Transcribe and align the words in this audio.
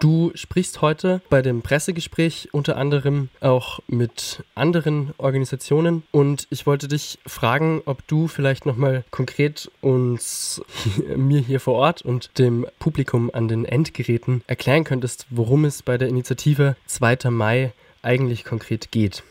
Du 0.00 0.30
sprichst 0.36 0.80
heute 0.80 1.20
bei 1.28 1.42
dem 1.42 1.60
Pressegespräch 1.60 2.50
unter 2.52 2.76
anderem 2.76 3.30
auch 3.40 3.80
mit 3.88 4.44
anderen 4.54 5.12
Organisationen 5.18 6.06
und 6.12 6.46
ich 6.50 6.66
wollte 6.68 6.86
dich 6.86 7.18
fragen, 7.26 7.82
ob 7.84 8.06
du 8.06 8.28
vielleicht 8.28 8.64
nochmal 8.64 9.02
konkret 9.10 9.68
uns, 9.80 10.62
mir 11.16 11.40
hier 11.40 11.58
vor 11.58 11.74
Ort 11.74 12.02
und 12.02 12.38
dem 12.38 12.64
Publikum 12.78 13.32
an 13.34 13.48
den 13.48 13.64
Endgeräten 13.64 14.44
erklären 14.46 14.84
könntest, 14.84 15.26
worum 15.30 15.64
es 15.64 15.82
bei 15.82 15.98
der 15.98 16.06
Initiative 16.06 16.76
2. 16.86 17.30
Mai 17.30 17.72
eigentlich 18.00 18.44
konkret 18.44 18.92
geht. 18.92 19.24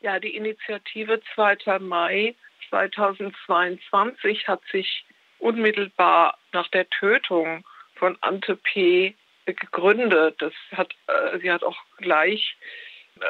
Ja, 0.00 0.18
die 0.18 0.34
Initiative 0.34 1.20
2. 1.36 1.78
Mai 1.78 2.34
2022 2.70 4.48
hat 4.48 4.60
sich 4.72 5.04
unmittelbar 5.38 6.36
nach 6.52 6.66
der 6.68 6.90
Tötung 6.90 7.64
von 7.94 8.18
Ante 8.22 8.56
P 8.56 9.14
gegründet. 9.54 10.36
Das 10.40 10.52
hat, 10.72 10.92
äh, 11.06 11.38
sie 11.38 11.50
hat 11.50 11.62
auch 11.62 11.76
gleich 11.98 12.56
äh, 13.20 13.24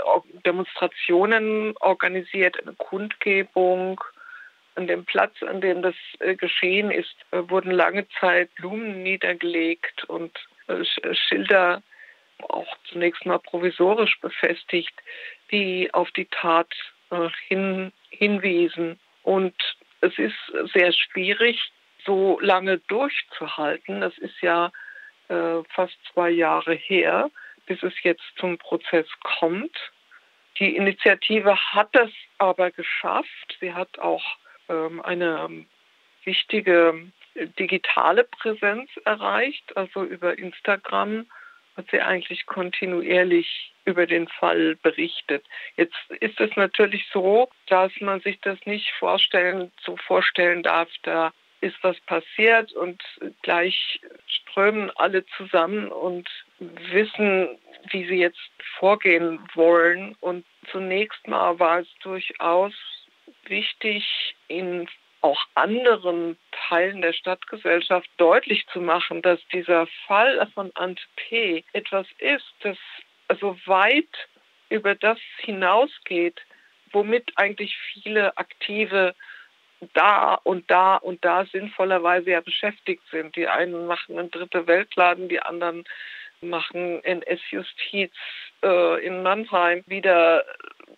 Demonstrationen 0.44 1.76
organisiert, 1.78 2.60
eine 2.60 2.74
Kundgebung. 2.74 4.00
An 4.74 4.86
dem 4.86 5.04
Platz, 5.04 5.42
an 5.42 5.60
dem 5.60 5.82
das 5.82 5.94
äh, 6.20 6.36
geschehen 6.36 6.90
ist, 6.90 7.14
wurden 7.32 7.72
lange 7.72 8.06
Zeit 8.20 8.54
Blumen 8.54 9.02
niedergelegt 9.02 10.04
und 10.04 10.38
Schilder 11.12 11.82
auch 12.46 12.76
zunächst 12.90 13.24
mal 13.24 13.38
provisorisch 13.38 14.20
befestigt, 14.20 14.92
die 15.50 15.92
auf 15.94 16.10
die 16.10 16.26
Tat 16.26 16.68
hin, 17.48 17.90
hinwiesen. 18.10 19.00
Und 19.22 19.54
es 20.02 20.16
ist 20.18 20.36
sehr 20.74 20.92
schwierig, 20.92 21.72
so 22.04 22.38
lange 22.40 22.78
durchzuhalten. 22.88 24.02
Das 24.02 24.16
ist 24.18 24.40
ja 24.42 24.70
äh, 25.28 25.62
fast 25.74 25.96
zwei 26.12 26.30
Jahre 26.30 26.74
her, 26.74 27.30
bis 27.66 27.82
es 27.82 27.94
jetzt 28.02 28.24
zum 28.36 28.58
Prozess 28.58 29.06
kommt. 29.22 29.76
Die 30.58 30.76
Initiative 30.76 31.56
hat 31.72 31.94
es 31.94 32.10
aber 32.38 32.70
geschafft. 32.70 33.56
Sie 33.60 33.72
hat 33.72 33.98
auch 33.98 34.24
ähm, 34.68 35.00
eine 35.02 35.66
wichtige 36.24 37.10
digitale 37.58 38.24
Präsenz 38.24 38.90
erreicht, 39.04 39.76
also 39.76 40.02
über 40.04 40.38
Instagram 40.38 41.26
hat 41.76 41.86
sie 41.90 42.00
eigentlich 42.00 42.46
kontinuierlich 42.46 43.72
über 43.84 44.06
den 44.06 44.26
Fall 44.28 44.76
berichtet. 44.76 45.44
Jetzt 45.76 45.96
ist 46.20 46.40
es 46.40 46.54
natürlich 46.56 47.06
so, 47.12 47.48
dass 47.68 47.92
man 48.00 48.20
sich 48.20 48.40
das 48.40 48.58
nicht 48.66 48.90
vorstellen, 48.98 49.70
so 49.82 49.96
vorstellen 49.96 50.62
darf, 50.62 50.88
da 51.02 51.32
ist 51.60 51.76
was 51.82 51.98
passiert 52.00 52.72
und 52.72 53.02
gleich 53.42 54.00
strömen 54.26 54.90
alle 54.96 55.24
zusammen 55.36 55.88
und 55.88 56.28
wissen, 56.58 57.58
wie 57.90 58.06
sie 58.06 58.18
jetzt 58.18 58.38
vorgehen 58.78 59.40
wollen. 59.54 60.16
Und 60.20 60.44
zunächst 60.70 61.26
mal 61.26 61.58
war 61.58 61.80
es 61.80 61.88
durchaus 62.02 62.72
wichtig, 63.44 64.04
in 64.48 64.88
auch 65.20 65.40
anderen 65.54 66.38
Teilen 66.68 67.02
der 67.02 67.12
Stadtgesellschaft 67.12 68.08
deutlich 68.18 68.66
zu 68.72 68.80
machen, 68.80 69.20
dass 69.22 69.40
dieser 69.52 69.88
Fall 70.06 70.46
von 70.54 70.70
Ant 70.74 71.00
P. 71.16 71.64
etwas 71.72 72.06
ist, 72.18 72.54
das 72.60 72.78
so 73.40 73.58
weit 73.66 74.28
über 74.68 74.94
das 74.94 75.18
hinausgeht, 75.38 76.40
womit 76.92 77.32
eigentlich 77.36 77.76
viele 77.76 78.36
aktive 78.36 79.14
da 79.94 80.34
und 80.34 80.70
da 80.70 80.96
und 80.96 81.24
da 81.24 81.44
sinnvollerweise 81.46 82.30
ja 82.30 82.40
beschäftigt 82.40 83.02
sind. 83.10 83.36
Die 83.36 83.48
einen 83.48 83.86
machen 83.86 84.18
einen 84.18 84.30
dritte 84.30 84.66
Weltladen, 84.66 85.28
die 85.28 85.40
anderen 85.40 85.84
machen 86.40 87.02
NS-Justiz 87.04 88.12
äh, 88.62 89.04
in 89.04 89.22
Mannheim. 89.22 89.84
Wieder 89.86 90.44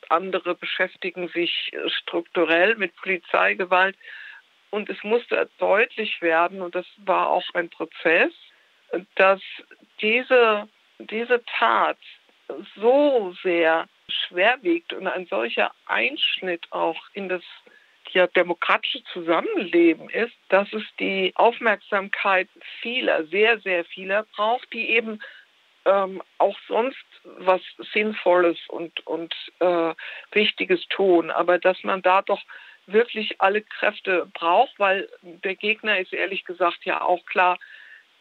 andere 0.08 0.55
beschäftigen 0.55 1.28
sich 1.28 1.73
strukturell 1.86 2.77
mit 2.77 2.95
Polizeigewalt. 2.96 3.96
Und 4.70 4.89
es 4.89 5.02
musste 5.02 5.48
deutlich 5.58 6.23
werden, 6.23 6.63
und 6.63 6.74
das 6.74 6.86
war 6.98 7.29
auch 7.29 7.45
ein 7.55 7.70
Prozess, 7.70 8.33
dass 9.17 9.40
diese, 10.01 10.69
diese 10.98 11.42
Tat 11.58 11.98
so 12.77 13.35
sehr 13.42 13.89
schwer 14.08 14.58
wiegt 14.63 14.92
und 14.92 15.07
ein 15.07 15.27
solcher 15.27 15.73
Einschnitt 15.86 16.67
auch 16.70 16.98
in 17.14 17.29
das 17.29 17.42
ja 18.14 18.26
demokratische 18.26 19.02
Zusammenleben 19.12 20.08
ist, 20.10 20.36
dass 20.48 20.72
es 20.72 20.82
die 20.98 21.32
Aufmerksamkeit 21.34 22.48
vieler, 22.80 23.24
sehr, 23.26 23.58
sehr 23.60 23.84
vieler 23.84 24.24
braucht, 24.34 24.72
die 24.72 24.90
eben 24.90 25.20
ähm, 25.84 26.22
auch 26.38 26.56
sonst 26.68 27.04
was 27.24 27.60
Sinnvolles 27.92 28.58
und, 28.68 29.06
und 29.06 29.34
äh, 29.60 29.94
Wichtiges 30.32 30.86
tun, 30.88 31.30
aber 31.30 31.58
dass 31.58 31.82
man 31.84 32.02
da 32.02 32.22
doch 32.22 32.42
wirklich 32.86 33.40
alle 33.40 33.62
Kräfte 33.62 34.27
braucht, 34.34 34.78
weil 34.78 35.08
der 35.22 35.54
Gegner 35.54 35.98
ist 35.98 36.12
ehrlich 36.12 36.44
gesagt 36.44 36.84
ja 36.84 37.02
auch 37.02 37.24
klar, 37.27 37.58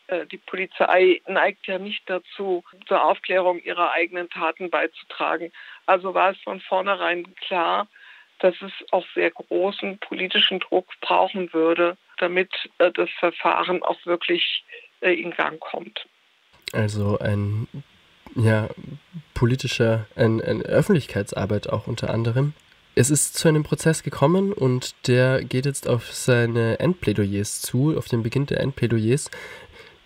äh, 0.08 0.26
die 0.26 0.38
Polizei 0.38 1.22
neigt 1.28 1.68
ja 1.68 1.80
nicht 1.80 2.10
dazu, 2.10 2.64
zur 2.88 3.04
Aufklärung 3.04 3.60
ihrer 3.60 3.92
eigenen 3.92 4.30
Taten 4.30 4.70
beizutragen. 4.70 5.52
Also 5.86 6.14
war 6.14 6.32
es 6.32 6.38
von 6.40 6.60
vornherein 6.62 7.36
klar, 7.36 7.88
dass 8.40 8.56
es 8.62 8.72
auch 8.92 9.06
sehr 9.14 9.32
großen 9.32 10.00
politischen 10.00 10.60
Druck 10.60 10.88
brauchen 11.02 11.52
würde, 11.54 11.98
damit 12.18 12.52
äh, 12.78 12.92
das 12.92 13.10
Verfahren 13.20 13.84
auch 13.84 14.06
wirklich 14.06 14.64
äh, 15.02 15.14
in 15.14 15.32
Gang 15.32 15.60
kommt. 15.60 16.06
Also 16.74 17.18
ein 17.20 17.68
ja, 18.36 18.70
politischer, 19.34 20.06
ein, 20.16 20.42
eine 20.42 20.64
Öffentlichkeitsarbeit 20.64 21.70
auch 21.70 21.88
unter 21.88 22.10
anderem. 22.12 22.54
Es 22.96 23.10
ist 23.10 23.36
zu 23.38 23.48
einem 23.48 23.64
Prozess 23.64 24.04
gekommen 24.04 24.52
und 24.52 25.08
der 25.08 25.44
geht 25.44 25.66
jetzt 25.66 25.88
auf 25.88 26.12
seine 26.14 26.80
Endplädoyers 26.80 27.62
zu, 27.62 27.98
auf 27.98 28.08
den 28.08 28.24
Beginn 28.24 28.46
der 28.46 28.60
Endplädoyers. 28.60 29.32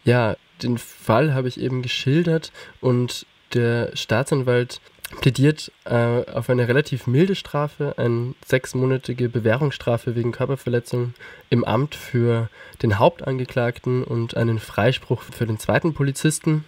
Ja, 0.04 0.36
den 0.62 0.78
Fall 0.78 1.34
habe 1.34 1.48
ich 1.48 1.60
eben 1.60 1.82
geschildert 1.82 2.52
und 2.82 3.26
der 3.54 3.96
Staatsanwalt 3.96 4.80
plädiert 5.22 5.72
äh, 5.86 6.24
auf 6.32 6.50
eine 6.50 6.68
relativ 6.68 7.08
milde 7.08 7.36
Strafe, 7.36 7.96
eine 7.98 8.36
sechsmonatige 8.46 9.30
Bewährungsstrafe 9.30 10.16
wegen 10.16 10.32
Körperverletzung 10.32 11.14
im 11.50 11.64
Amt 11.64 11.96
für 11.96 12.50
den 12.82 13.00
Hauptangeklagten 13.00 14.04
und 14.04 14.36
einen 14.38 14.60
Freispruch 14.60 15.22
für 15.22 15.46
den 15.46 15.60
zweiten 15.60 15.94
Polizisten. 15.94 16.66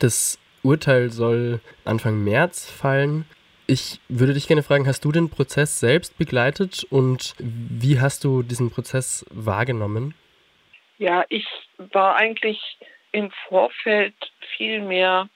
Das 0.00 0.38
Urteil 0.62 1.10
soll 1.10 1.60
Anfang 1.84 2.24
März 2.24 2.68
fallen. 2.68 3.24
Ich 3.66 4.00
würde 4.08 4.34
dich 4.34 4.46
gerne 4.46 4.62
fragen, 4.62 4.86
hast 4.86 5.04
du 5.04 5.10
den 5.12 5.28
Prozess 5.28 5.80
selbst 5.80 6.18
begleitet 6.18 6.84
und 6.90 7.34
wie 7.38 8.00
hast 8.00 8.24
du 8.24 8.42
diesen 8.42 8.70
Prozess 8.70 9.26
wahrgenommen? 9.30 10.14
Ja, 10.98 11.24
ich 11.28 11.46
war 11.92 12.16
eigentlich 12.16 12.60
im 13.12 13.30
Vorfeld 13.48 14.14
viel 14.56 14.80
mehr 14.82 15.28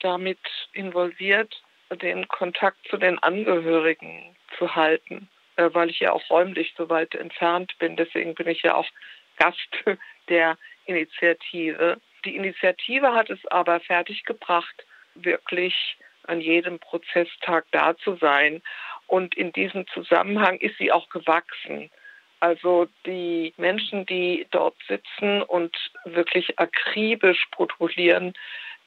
damit 0.00 0.38
involviert, 0.72 1.54
den 1.96 2.28
Kontakt 2.28 2.78
zu 2.88 2.96
den 2.96 3.18
Angehörigen 3.18 4.36
zu 4.58 4.74
halten, 4.74 5.28
äh, 5.56 5.70
weil 5.72 5.90
ich 5.90 6.00
ja 6.00 6.12
auch 6.12 6.28
räumlich 6.30 6.74
so 6.76 6.88
weit 6.88 7.14
entfernt 7.14 7.76
bin. 7.78 7.96
Deswegen 7.96 8.34
bin 8.34 8.48
ich 8.48 8.62
ja 8.62 8.74
auch 8.74 8.88
Gast 9.36 9.98
der 10.28 10.58
Initiative. 10.86 12.00
Die 12.24 12.36
Initiative 12.36 13.14
hat 13.14 13.30
es 13.30 13.44
aber 13.46 13.80
fertiggebracht, 13.80 14.84
wirklich 15.14 15.96
an 16.24 16.40
jedem 16.40 16.78
Prozesstag 16.78 17.64
da 17.70 17.96
zu 17.96 18.16
sein. 18.16 18.62
Und 19.06 19.34
in 19.36 19.52
diesem 19.52 19.86
Zusammenhang 19.88 20.58
ist 20.58 20.76
sie 20.78 20.92
auch 20.92 21.08
gewachsen. 21.08 21.90
Also 22.38 22.88
die 23.04 23.52
Menschen, 23.56 24.06
die 24.06 24.46
dort 24.50 24.76
sitzen 24.88 25.42
und 25.42 25.76
wirklich 26.04 26.58
akribisch 26.58 27.46
protokollieren, 27.50 28.34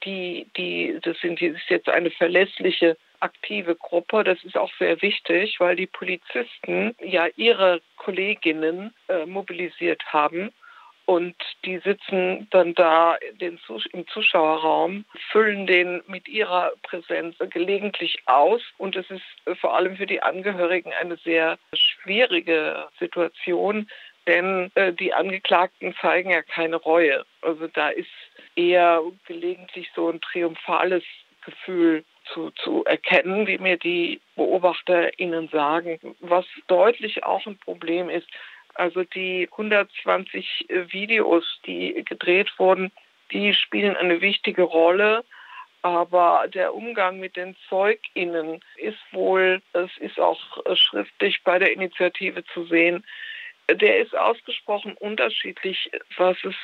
die, 0.05 0.47
die, 0.57 0.99
das 1.01 1.17
sind, 1.19 1.41
das 1.41 1.51
ist 1.51 1.69
jetzt 1.69 1.89
eine 1.89 2.11
verlässliche 2.11 2.97
aktive 3.19 3.75
Gruppe. 3.75 4.23
Das 4.23 4.43
ist 4.43 4.57
auch 4.57 4.71
sehr 4.77 5.01
wichtig, 5.01 5.59
weil 5.59 5.75
die 5.75 5.87
Polizisten 5.87 6.95
ja 6.99 7.27
ihre 7.35 7.81
Kolleginnen 7.95 8.93
äh, 9.07 9.25
mobilisiert 9.25 10.03
haben. 10.07 10.51
Und 11.05 11.35
die 11.65 11.79
sitzen 11.79 12.47
dann 12.51 12.73
da 12.75 13.17
den, 13.41 13.59
im 13.91 14.07
Zuschauerraum, 14.07 15.03
füllen 15.31 15.67
den 15.67 16.01
mit 16.07 16.29
ihrer 16.29 16.71
Präsenz 16.81 17.35
gelegentlich 17.49 18.23
aus. 18.25 18.61
Und 18.77 18.95
es 18.95 19.09
ist 19.09 19.59
vor 19.59 19.75
allem 19.75 19.97
für 19.97 20.05
die 20.05 20.21
Angehörigen 20.21 20.93
eine 20.93 21.17
sehr 21.17 21.57
schwierige 21.73 22.87
Situation, 22.99 23.89
denn 24.27 24.71
äh, 24.75 24.93
die 24.93 25.13
Angeklagten 25.13 25.93
zeigen 25.99 26.29
ja 26.29 26.41
keine 26.41 26.77
Reue. 26.77 27.25
Also 27.41 27.67
da 27.67 27.89
ist 27.89 28.07
eher 28.55 29.01
gelegentlich 29.27 29.89
so 29.95 30.09
ein 30.09 30.21
triumphales 30.21 31.03
Gefühl 31.45 32.03
zu, 32.33 32.51
zu 32.51 32.85
erkennen, 32.85 33.47
wie 33.47 33.57
mir 33.57 33.77
die 33.77 34.21
BeobachterInnen 34.35 35.49
sagen. 35.49 35.99
Was 36.19 36.45
deutlich 36.67 37.23
auch 37.23 37.45
ein 37.45 37.57
Problem 37.57 38.09
ist, 38.09 38.27
also 38.75 39.03
die 39.03 39.47
120 39.51 40.67
Videos, 40.87 41.43
die 41.65 42.03
gedreht 42.05 42.51
wurden, 42.57 42.91
die 43.31 43.53
spielen 43.53 43.95
eine 43.95 44.21
wichtige 44.21 44.63
Rolle. 44.63 45.23
Aber 45.81 46.45
der 46.47 46.73
Umgang 46.73 47.19
mit 47.19 47.35
den 47.35 47.57
ZeugInnen 47.67 48.61
ist 48.77 48.99
wohl, 49.11 49.61
es 49.73 49.91
ist 49.97 50.17
auch 50.17 50.39
schriftlich 50.75 51.43
bei 51.43 51.59
der 51.59 51.73
Initiative 51.73 52.45
zu 52.45 52.63
sehen, 52.65 53.03
der 53.69 53.99
ist 53.99 54.15
ausgesprochen 54.15 54.95
unterschiedlich, 54.99 55.91
was 56.17 56.37
es, 56.43 56.55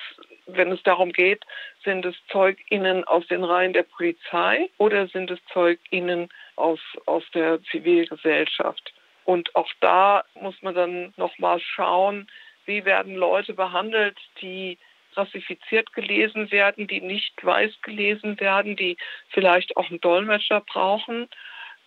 wenn 0.54 0.72
es 0.72 0.82
darum 0.84 1.12
geht, 1.12 1.46
sind 1.84 2.06
es 2.06 2.16
ZeugInnen 2.32 3.04
aus 3.06 3.28
den 3.28 3.44
Reihen 3.44 3.74
der 3.74 3.84
Polizei 3.84 4.70
oder 4.78 5.08
sind 5.08 5.32
es 5.32 5.40
ZeugInnen 5.54 6.30
aus, 6.56 6.80
aus 7.06 7.24
der 7.34 7.62
Zivilgesellschaft. 7.64 8.94
Und 9.26 9.56
auch 9.56 9.70
da 9.80 10.24
muss 10.36 10.62
man 10.62 10.76
dann 10.76 11.14
nochmal 11.18 11.60
schauen, 11.60 12.28
wie 12.66 12.86
werden 12.86 13.16
Leute 13.16 13.54
behandelt, 13.54 14.18
die 14.42 14.78
rassifiziert 15.14 15.94
gelesen 15.94 16.52
werden, 16.52 16.88
die 16.88 17.02
nicht 17.02 17.34
weiß 17.44 17.82
gelesen 17.82 18.40
werden, 18.40 18.76
die 18.76 18.98
vielleicht 19.30 19.76
auch 19.78 19.90
einen 19.90 20.02
Dolmetscher 20.02 20.62
brauchen. 20.62 21.28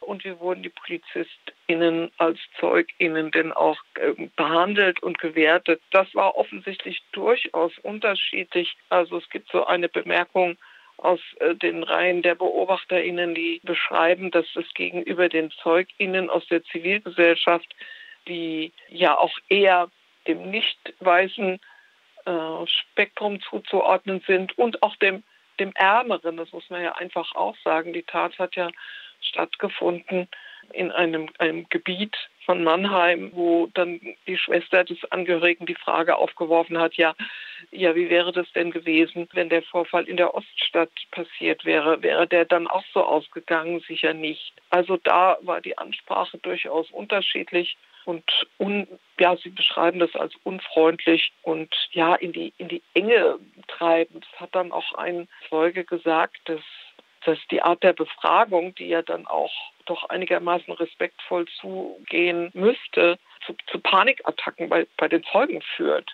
Und 0.02 0.24
wie 0.24 0.38
wurden 0.38 0.62
die 0.62 0.70
PolizistInnen 0.70 2.10
als 2.18 2.38
ZeugInnen 2.58 3.30
denn 3.30 3.52
auch 3.52 3.78
ähm, 4.00 4.30
behandelt 4.36 5.02
und 5.02 5.18
gewertet? 5.18 5.80
Das 5.90 6.14
war 6.14 6.36
offensichtlich 6.36 7.02
durchaus 7.12 7.72
unterschiedlich. 7.78 8.76
Also 8.88 9.18
es 9.18 9.28
gibt 9.30 9.50
so 9.50 9.64
eine 9.64 9.88
Bemerkung, 9.88 10.56
aus 11.02 11.20
äh, 11.40 11.54
den 11.54 11.82
Reihen 11.82 12.22
der 12.22 12.34
BeobachterInnen, 12.34 13.34
die 13.34 13.60
beschreiben, 13.64 14.30
dass 14.30 14.46
es 14.54 14.72
gegenüber 14.74 15.28
den 15.28 15.50
ZeugInnen 15.50 16.30
aus 16.30 16.46
der 16.46 16.62
Zivilgesellschaft, 16.64 17.74
die 18.28 18.72
ja 18.88 19.18
auch 19.18 19.36
eher 19.48 19.90
dem 20.26 20.50
nicht 20.50 20.94
weißen 21.00 21.58
äh, 22.24 22.66
Spektrum 22.66 23.40
zuzuordnen 23.42 24.22
sind 24.26 24.56
und 24.56 24.82
auch 24.82 24.94
dem, 24.96 25.24
dem 25.58 25.72
Ärmeren, 25.74 26.36
das 26.36 26.52
muss 26.52 26.70
man 26.70 26.82
ja 26.82 26.92
einfach 26.92 27.34
auch 27.34 27.56
sagen. 27.64 27.92
Die 27.92 28.04
Tat 28.04 28.38
hat 28.38 28.54
ja 28.54 28.70
stattgefunden 29.32 30.28
in 30.72 30.90
einem, 30.90 31.28
einem 31.38 31.68
Gebiet, 31.68 32.16
von 32.44 32.64
Mannheim, 32.64 33.30
wo 33.34 33.68
dann 33.74 34.00
die 34.26 34.36
Schwester 34.36 34.84
des 34.84 34.98
Angehörigen 35.10 35.66
die 35.66 35.74
Frage 35.74 36.16
aufgeworfen 36.16 36.78
hat, 36.78 36.94
ja, 36.94 37.14
ja, 37.70 37.94
wie 37.94 38.10
wäre 38.10 38.32
das 38.32 38.50
denn 38.52 38.70
gewesen, 38.70 39.28
wenn 39.32 39.48
der 39.48 39.62
Vorfall 39.62 40.08
in 40.08 40.16
der 40.16 40.34
Oststadt 40.34 40.90
passiert 41.10 41.64
wäre? 41.64 42.02
Wäre 42.02 42.26
der 42.26 42.44
dann 42.44 42.66
auch 42.66 42.84
so 42.92 43.04
ausgegangen? 43.04 43.80
Sicher 43.86 44.14
nicht. 44.14 44.52
Also 44.70 44.96
da 44.96 45.38
war 45.42 45.60
die 45.60 45.78
Ansprache 45.78 46.38
durchaus 46.38 46.90
unterschiedlich 46.90 47.76
und 48.04 48.24
un, 48.58 48.88
ja, 49.20 49.36
sie 49.36 49.50
beschreiben 49.50 50.00
das 50.00 50.14
als 50.16 50.34
unfreundlich 50.42 51.32
und 51.42 51.72
ja, 51.92 52.16
in 52.16 52.32
die, 52.32 52.52
in 52.58 52.66
die 52.66 52.82
Enge 52.94 53.38
treibend. 53.68 54.26
Das 54.32 54.40
hat 54.40 54.54
dann 54.54 54.72
auch 54.72 54.94
ein 54.94 55.28
Zeuge 55.48 55.84
gesagt, 55.84 56.40
dass 56.46 56.60
dass 57.24 57.38
die 57.50 57.62
Art 57.62 57.82
der 57.82 57.92
Befragung, 57.92 58.74
die 58.74 58.88
ja 58.88 59.02
dann 59.02 59.26
auch 59.26 59.52
doch 59.86 60.08
einigermaßen 60.08 60.72
respektvoll 60.72 61.46
zugehen 61.60 62.50
müsste, 62.54 63.18
zu, 63.46 63.54
zu 63.66 63.78
Panikattacken 63.80 64.68
bei, 64.68 64.86
bei 64.96 65.08
den 65.08 65.24
Zeugen 65.24 65.62
führt. 65.76 66.10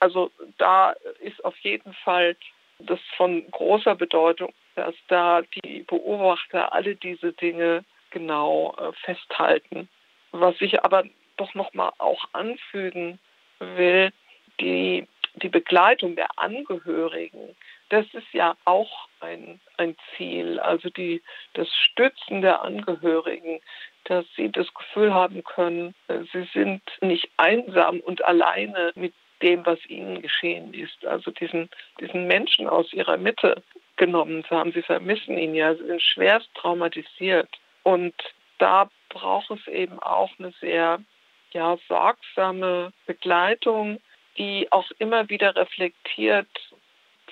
Also 0.00 0.30
da 0.58 0.94
ist 1.20 1.44
auf 1.44 1.56
jeden 1.58 1.94
Fall 1.94 2.36
das 2.78 3.00
von 3.16 3.50
großer 3.50 3.94
Bedeutung, 3.94 4.52
dass 4.74 4.94
da 5.08 5.42
die 5.42 5.84
Beobachter 5.84 6.72
alle 6.72 6.96
diese 6.96 7.32
Dinge 7.32 7.84
genau 8.10 8.74
äh, 8.78 8.92
festhalten. 9.04 9.88
Was 10.32 10.54
ich 10.60 10.82
aber 10.84 11.04
doch 11.36 11.54
nochmal 11.54 11.92
auch 11.98 12.28
anfügen 12.32 13.18
will, 13.58 14.12
die, 14.60 15.06
die 15.36 15.48
Begleitung 15.48 16.16
der 16.16 16.28
Angehörigen 16.38 17.56
das 17.88 18.06
ist 18.12 18.32
ja 18.32 18.56
auch 18.64 19.08
ein, 19.20 19.60
ein 19.76 19.96
Ziel, 20.16 20.58
also 20.58 20.90
die, 20.90 21.22
das 21.54 21.68
Stützen 21.68 22.42
der 22.42 22.62
Angehörigen, 22.62 23.60
dass 24.04 24.24
sie 24.36 24.50
das 24.50 24.72
Gefühl 24.74 25.12
haben 25.12 25.42
können, 25.44 25.94
äh, 26.08 26.20
sie 26.32 26.48
sind 26.52 26.82
nicht 27.00 27.28
einsam 27.36 28.00
und 28.00 28.24
alleine 28.24 28.92
mit 28.94 29.14
dem, 29.42 29.66
was 29.66 29.84
ihnen 29.86 30.22
geschehen 30.22 30.72
ist. 30.72 31.04
Also 31.04 31.30
diesen, 31.30 31.68
diesen 32.00 32.26
Menschen 32.26 32.68
aus 32.68 32.92
ihrer 32.92 33.16
Mitte 33.16 33.62
genommen 33.96 34.44
zu 34.44 34.56
haben. 34.56 34.72
Sie 34.72 34.82
vermissen 34.82 35.36
ihn 35.36 35.54
ja, 35.54 35.74
sie 35.74 35.86
sind 35.86 36.02
schwerst 36.02 36.48
traumatisiert. 36.54 37.48
Und 37.82 38.14
da 38.58 38.88
braucht 39.08 39.50
es 39.50 39.66
eben 39.66 39.98
auch 40.00 40.30
eine 40.38 40.52
sehr 40.60 41.00
ja, 41.52 41.76
sorgsame 41.88 42.92
Begleitung, 43.06 44.00
die 44.38 44.70
auch 44.70 44.90
immer 44.98 45.28
wieder 45.28 45.56
reflektiert, 45.56 46.48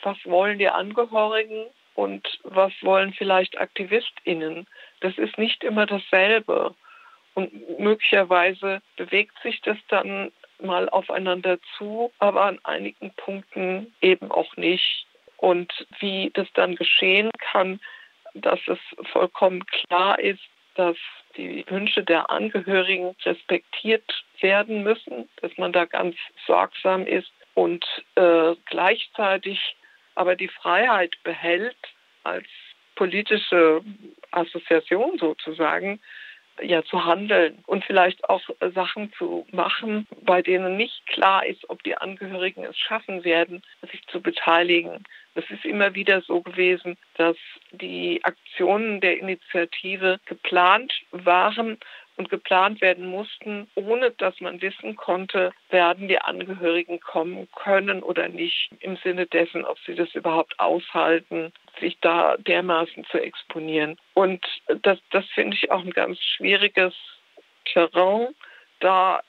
was 0.04 0.18
wollen 0.24 0.58
die 0.58 0.68
Angehörigen 0.68 1.66
und 1.94 2.40
was 2.42 2.72
wollen 2.82 3.12
vielleicht 3.12 3.58
AktivistInnen. 3.58 4.66
Das 5.00 5.16
ist 5.18 5.38
nicht 5.38 5.64
immer 5.64 5.86
dasselbe. 5.86 6.74
Und 7.34 7.80
möglicherweise 7.80 8.80
bewegt 8.96 9.34
sich 9.42 9.60
das 9.62 9.76
dann 9.88 10.30
mal 10.60 10.88
aufeinander 10.88 11.58
zu, 11.76 12.12
aber 12.18 12.44
an 12.44 12.58
einigen 12.62 13.12
Punkten 13.14 13.92
eben 14.00 14.30
auch 14.30 14.56
nicht. 14.56 15.06
Und 15.36 15.72
wie 15.98 16.30
das 16.34 16.48
dann 16.54 16.76
geschehen 16.76 17.30
kann, 17.52 17.80
dass 18.34 18.60
es 18.66 18.78
vollkommen 19.10 19.64
klar 19.66 20.18
ist, 20.18 20.42
dass 20.74 20.96
die 21.36 21.64
Wünsche 21.68 22.02
der 22.02 22.30
Angehörigen 22.30 23.14
respektiert 23.24 24.24
werden 24.40 24.82
müssen, 24.82 25.28
dass 25.40 25.56
man 25.56 25.72
da 25.72 25.84
ganz 25.84 26.16
sorgsam 26.46 27.06
ist 27.06 27.32
und 27.54 27.84
äh, 28.16 28.54
gleichzeitig 28.66 29.76
aber 30.14 30.36
die 30.36 30.48
Freiheit 30.48 31.16
behält, 31.22 31.76
als 32.22 32.46
politische 32.94 33.82
Assoziation 34.30 35.18
sozusagen, 35.18 36.00
ja 36.62 36.84
zu 36.84 37.04
handeln 37.04 37.64
und 37.66 37.84
vielleicht 37.84 38.28
auch 38.28 38.40
Sachen 38.74 39.12
zu 39.14 39.46
machen, 39.50 40.06
bei 40.22 40.40
denen 40.40 40.76
nicht 40.76 41.04
klar 41.06 41.44
ist, 41.44 41.68
ob 41.68 41.82
die 41.82 41.96
Angehörigen 41.96 42.64
es 42.64 42.78
schaffen 42.78 43.24
werden, 43.24 43.62
sich 43.90 44.06
zu 44.06 44.20
beteiligen. 44.20 45.04
Es 45.34 45.50
ist 45.50 45.64
immer 45.64 45.94
wieder 45.94 46.20
so 46.20 46.42
gewesen, 46.42 46.96
dass 47.16 47.36
die 47.72 48.20
Aktionen 48.22 49.00
der 49.00 49.18
Initiative 49.18 50.20
geplant 50.26 50.92
waren 51.10 51.78
und 52.16 52.30
geplant 52.30 52.80
werden 52.80 53.06
mussten, 53.06 53.68
ohne 53.74 54.10
dass 54.12 54.40
man 54.40 54.60
wissen 54.62 54.96
konnte, 54.96 55.52
werden 55.70 56.08
die 56.08 56.20
Angehörigen 56.20 57.00
kommen 57.00 57.48
können 57.52 58.02
oder 58.02 58.28
nicht, 58.28 58.70
im 58.80 58.96
Sinne 58.96 59.26
dessen, 59.26 59.64
ob 59.64 59.78
sie 59.80 59.94
das 59.94 60.14
überhaupt 60.14 60.58
aushalten, 60.60 61.52
sich 61.80 61.98
da 62.00 62.36
dermaßen 62.36 63.04
zu 63.06 63.18
exponieren. 63.18 63.96
Und 64.14 64.44
das, 64.82 64.98
das 65.10 65.24
finde 65.34 65.56
ich 65.56 65.70
auch 65.70 65.82
ein 65.82 65.90
ganz 65.90 66.18
schwieriges 66.20 66.94
Terrain, 67.64 68.34
da 68.80 69.22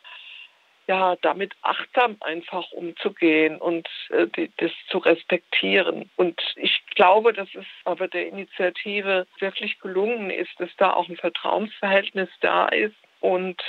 ja, 0.88 1.16
damit 1.22 1.54
achtsam 1.62 2.18
einfach 2.20 2.72
umzugehen 2.72 3.58
und 3.58 3.88
äh, 4.10 4.28
die, 4.28 4.52
das 4.58 4.72
zu 4.90 5.00
respektieren. 5.00 6.10
Und 6.16 6.40
ich 6.56 6.82
glaube, 6.96 7.34
dass 7.34 7.50
es 7.56 7.66
aber 7.86 8.08
der 8.08 8.28
Initiative 8.28 9.26
wirklich 9.40 9.80
gelungen 9.80 10.30
ist, 10.30 10.52
dass 10.60 10.70
da 10.78 10.94
auch 10.94 11.10
ein 11.10 11.18
Vertrauensverhältnis 11.18 12.30
da 12.42 12.68
ist 12.68 12.96
und 13.20 13.62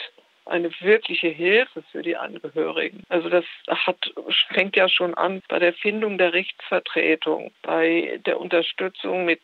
eine 0.47 0.71
wirkliche 0.81 1.29
Hilfe 1.29 1.83
für 1.91 2.03
die 2.03 2.17
Angehörigen. 2.17 3.03
Also 3.09 3.29
das 3.29 3.45
hat, 3.69 4.13
fängt 4.53 4.77
ja 4.77 4.89
schon 4.89 5.15
an 5.15 5.43
bei 5.49 5.59
der 5.59 5.73
Findung 5.73 6.19
der 6.19 6.33
Rechtsvertretung, 6.33 7.51
bei 7.63 8.21
der 8.25 8.41
Unterstützung 8.41 9.25
mit 9.25 9.41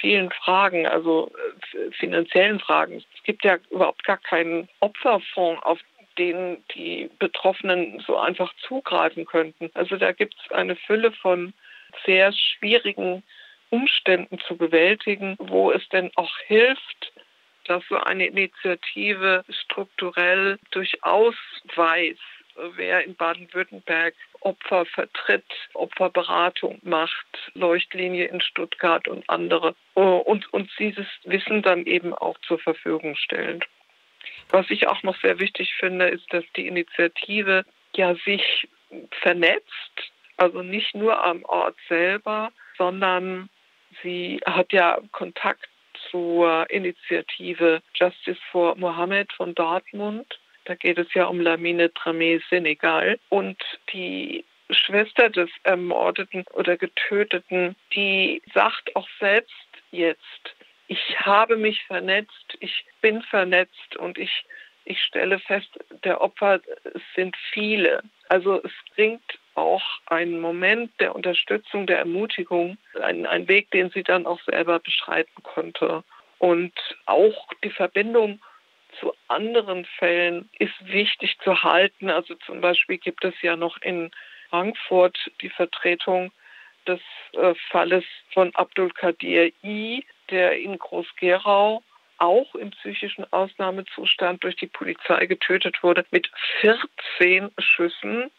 vielen 0.00 0.30
Fragen, 0.30 0.86
also 0.86 1.30
äh, 1.72 1.90
finanziellen 1.92 2.60
Fragen. 2.60 3.02
Es 3.16 3.22
gibt 3.24 3.44
ja 3.44 3.56
überhaupt 3.70 4.04
gar 4.04 4.18
keinen 4.18 4.68
Opferfonds, 4.80 5.62
auf 5.64 5.80
denen 6.18 6.64
die 6.74 7.10
Betroffenen 7.18 8.02
so 8.06 8.16
einfach 8.18 8.52
zugreifen 8.66 9.26
könnten. 9.26 9.70
Also 9.74 9.96
da 9.96 10.12
gibt 10.12 10.34
es 10.44 10.52
eine 10.52 10.76
Fülle 10.76 11.12
von 11.12 11.52
sehr 12.06 12.32
schwierigen 12.32 13.22
Umständen 13.70 14.38
zu 14.40 14.56
bewältigen, 14.56 15.36
wo 15.38 15.70
es 15.72 15.86
denn 15.88 16.10
auch 16.16 16.36
hilft, 16.46 17.12
dass 17.64 17.82
so 17.88 17.96
eine 17.96 18.26
Initiative 18.26 19.44
strukturell 19.48 20.58
durchaus 20.72 21.34
weiß, 21.74 22.18
wer 22.76 23.04
in 23.04 23.14
Baden-Württemberg 23.14 24.14
Opfer 24.40 24.84
vertritt, 24.86 25.46
Opferberatung 25.74 26.80
macht, 26.82 27.50
Leuchtlinie 27.54 28.26
in 28.26 28.40
Stuttgart 28.40 29.06
und 29.08 29.28
andere 29.30 29.74
und 29.94 30.52
uns 30.52 30.68
dieses 30.78 31.06
Wissen 31.24 31.62
dann 31.62 31.86
eben 31.86 32.12
auch 32.12 32.36
zur 32.40 32.58
Verfügung 32.58 33.14
stellen. 33.16 33.60
Was 34.52 34.66
ich 34.68 34.86
auch 34.86 35.02
noch 35.02 35.18
sehr 35.20 35.40
wichtig 35.40 35.74
finde, 35.74 36.08
ist, 36.08 36.30
dass 36.32 36.44
die 36.56 36.66
Initiative 36.66 37.64
ja 37.96 38.14
sich 38.26 38.68
vernetzt, 39.22 40.12
also 40.36 40.62
nicht 40.62 40.94
nur 40.94 41.24
am 41.24 41.42
Ort 41.44 41.76
selber, 41.88 42.52
sondern 42.76 43.48
sie 44.02 44.40
hat 44.44 44.72
ja 44.72 44.98
Kontakt 45.10 45.68
zur 46.10 46.68
Initiative 46.70 47.80
Justice 47.94 48.40
for 48.50 48.76
Mohammed 48.76 49.32
von 49.32 49.54
Dortmund. 49.54 50.38
Da 50.66 50.74
geht 50.74 50.98
es 50.98 51.12
ja 51.14 51.24
um 51.26 51.40
Lamine 51.40 51.88
Tramé 51.88 52.42
Senegal. 52.50 53.18
Und 53.30 53.58
die 53.92 54.44
Schwester 54.70 55.30
des 55.30 55.48
Ermordeten 55.64 56.44
oder 56.52 56.76
Getöteten, 56.76 57.74
die 57.94 58.42
sagt 58.54 58.94
auch 58.96 59.08
selbst 59.18 59.54
jetzt, 59.90 60.54
ich 60.92 61.20
habe 61.20 61.56
mich 61.56 61.82
vernetzt, 61.84 62.58
ich 62.60 62.84
bin 63.00 63.22
vernetzt 63.22 63.96
und 63.96 64.18
ich, 64.18 64.44
ich 64.84 65.02
stelle 65.02 65.38
fest, 65.38 65.70
der 66.04 66.20
Opfer 66.20 66.60
sind 67.16 67.34
viele. 67.52 68.02
Also 68.28 68.62
es 68.62 68.72
bringt 68.94 69.38
auch 69.54 69.82
einen 70.06 70.38
Moment 70.38 70.92
der 71.00 71.14
Unterstützung, 71.14 71.86
der 71.86 71.98
Ermutigung, 72.00 72.76
einen, 73.00 73.48
Weg, 73.48 73.70
den 73.70 73.88
sie 73.88 74.02
dann 74.02 74.26
auch 74.26 74.40
selber 74.42 74.80
beschreiten 74.80 75.42
konnte. 75.42 76.04
Und 76.38 76.74
auch 77.06 77.48
die 77.64 77.70
Verbindung 77.70 78.42
zu 79.00 79.14
anderen 79.28 79.86
Fällen 79.86 80.50
ist 80.58 80.74
wichtig 80.80 81.38
zu 81.42 81.62
halten. 81.62 82.10
Also 82.10 82.34
zum 82.34 82.60
Beispiel 82.60 82.98
gibt 82.98 83.24
es 83.24 83.34
ja 83.40 83.56
noch 83.56 83.80
in 83.80 84.10
Frankfurt 84.50 85.18
die 85.40 85.48
Vertretung 85.48 86.32
des 86.86 87.00
äh, 87.32 87.54
Falles 87.70 88.04
von 88.34 88.54
Abdul 88.54 88.90
Kadir 88.90 89.52
I, 89.64 90.04
der 90.30 90.58
in 90.58 90.78
Groß-Gerau 90.78 91.82
auch 92.18 92.54
im 92.54 92.70
psychischen 92.70 93.30
Ausnahmezustand 93.32 94.44
durch 94.44 94.56
die 94.56 94.68
Polizei 94.68 95.26
getötet 95.26 95.82
wurde, 95.82 96.04
mit 96.10 96.30
14 96.60 97.50
Schüssen 97.58 98.30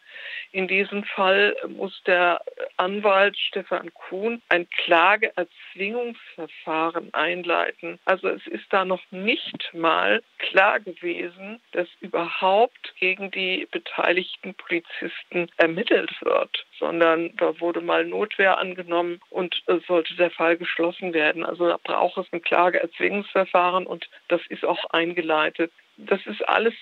in 0.52 0.68
diesem 0.68 1.04
Fall 1.04 1.56
muss 1.68 2.02
der 2.06 2.40
Anwalt 2.76 3.36
Stefan 3.36 3.92
Kuhn 3.94 4.42
ein 4.48 4.68
Klageerzwingungsverfahren 4.70 7.12
einleiten. 7.14 7.98
Also 8.04 8.28
es 8.28 8.46
ist 8.46 8.66
da 8.70 8.84
noch 8.84 9.02
nicht 9.10 9.74
mal 9.74 10.22
klar 10.38 10.78
gewesen, 10.80 11.60
dass 11.72 11.88
überhaupt 12.00 12.94
gegen 12.98 13.30
die 13.30 13.66
beteiligten 13.70 14.54
Polizisten 14.54 15.50
ermittelt 15.56 16.10
wird, 16.22 16.66
sondern 16.78 17.34
da 17.36 17.60
wurde 17.60 17.80
mal 17.80 18.04
Notwehr 18.04 18.58
angenommen 18.58 19.20
und 19.30 19.62
sollte 19.86 20.14
der 20.16 20.30
Fall 20.30 20.56
geschlossen 20.56 21.12
werden. 21.12 21.44
Also 21.44 21.68
da 21.68 21.78
braucht 21.82 22.18
es 22.18 22.32
ein 22.32 22.42
Klageerzwingungsverfahren 22.42 23.86
und 23.86 24.08
das 24.28 24.40
ist 24.48 24.64
auch 24.64 24.84
eingeleitet. 24.90 25.72
Das 25.96 26.24
ist 26.26 26.46
alles 26.48 26.74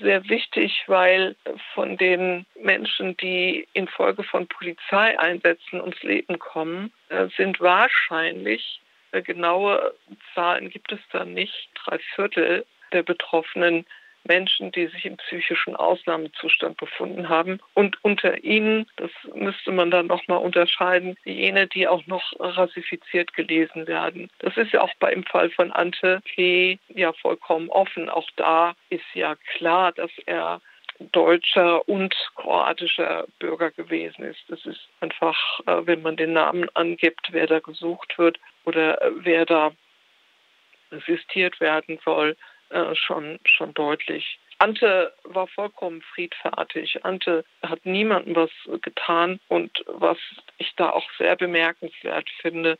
sehr 0.00 0.28
wichtig, 0.28 0.84
weil 0.86 1.36
von 1.74 1.96
den 1.96 2.46
Menschen, 2.60 3.16
die 3.16 3.66
infolge 3.72 4.22
von 4.22 4.46
Polizeieinsätzen 4.46 5.80
ums 5.80 6.02
Leben 6.02 6.38
kommen, 6.38 6.92
äh, 7.08 7.26
sind 7.36 7.60
wahrscheinlich, 7.60 8.80
äh, 9.12 9.22
genaue 9.22 9.94
Zahlen 10.34 10.70
gibt 10.70 10.92
es 10.92 11.00
da 11.12 11.24
nicht, 11.24 11.68
drei 11.84 11.98
Viertel 12.14 12.64
der 12.92 13.02
Betroffenen 13.02 13.86
Menschen, 14.28 14.70
die 14.70 14.86
sich 14.86 15.04
im 15.04 15.16
psychischen 15.16 15.74
Ausnahmezustand 15.74 16.76
befunden 16.76 17.28
haben. 17.28 17.58
Und 17.74 17.98
unter 18.04 18.44
ihnen, 18.44 18.86
das 18.96 19.10
müsste 19.34 19.72
man 19.72 19.90
dann 19.90 20.06
nochmal 20.06 20.38
unterscheiden, 20.38 21.16
jene, 21.24 21.66
die 21.66 21.88
auch 21.88 22.06
noch 22.06 22.32
rassifiziert 22.38 23.34
gelesen 23.34 23.86
werden. 23.88 24.30
Das 24.38 24.56
ist 24.56 24.72
ja 24.72 24.82
auch 24.82 24.94
beim 25.00 25.24
Fall 25.24 25.50
von 25.50 25.72
Ante 25.72 26.20
P. 26.24 26.78
ja 26.88 27.12
vollkommen 27.12 27.68
offen. 27.70 28.08
Auch 28.08 28.28
da 28.36 28.74
ist 28.90 29.14
ja 29.14 29.34
klar, 29.56 29.92
dass 29.92 30.10
er 30.26 30.60
deutscher 31.12 31.88
und 31.88 32.14
kroatischer 32.34 33.26
Bürger 33.38 33.70
gewesen 33.70 34.24
ist. 34.24 34.40
Das 34.48 34.64
ist 34.66 34.88
einfach, 35.00 35.36
äh, 35.66 35.86
wenn 35.86 36.02
man 36.02 36.16
den 36.16 36.32
Namen 36.32 36.68
angibt, 36.74 37.28
wer 37.30 37.46
da 37.46 37.60
gesucht 37.60 38.18
wird 38.18 38.38
oder 38.64 39.00
äh, 39.00 39.10
wer 39.16 39.46
da 39.46 39.72
assistiert 40.90 41.60
werden 41.60 41.98
soll, 42.04 42.36
äh, 42.70 42.94
schon, 42.94 43.38
schon 43.44 43.74
deutlich. 43.74 44.38
Ante 44.58 45.12
war 45.22 45.46
vollkommen 45.46 46.02
friedfertig. 46.02 47.04
Ante 47.04 47.44
hat 47.62 47.86
niemandem 47.86 48.34
was 48.34 48.50
getan. 48.82 49.38
Und 49.48 49.84
was 49.86 50.18
ich 50.58 50.74
da 50.76 50.90
auch 50.90 51.08
sehr 51.16 51.36
bemerkenswert 51.36 52.28
finde, 52.40 52.78